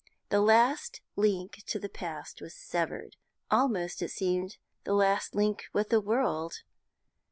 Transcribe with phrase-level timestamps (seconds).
[0.29, 3.17] The last link with the past was severed
[3.51, 6.63] almost, it seemed, the last link with the world.